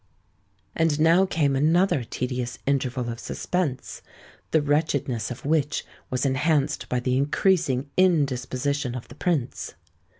And 0.75 0.99
now 0.99 1.27
came 1.27 1.55
another 1.55 2.03
tedious 2.03 2.57
interval 2.65 3.07
of 3.07 3.19
suspense, 3.19 4.01
the 4.49 4.59
wretchedness 4.59 5.29
of 5.29 5.45
which 5.45 5.85
was 6.09 6.25
enhanced 6.25 6.89
by 6.89 6.99
the 6.99 7.15
increasing 7.15 7.87
indisposition 7.95 8.95
of 8.95 9.09
the 9.09 9.15
Prince. 9.15 9.75